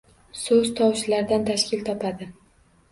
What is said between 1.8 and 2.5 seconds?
topadi